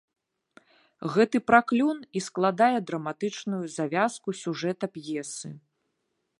[1.15, 5.49] Гэты праклён і складае драматычную завязку сюжэта п'есы.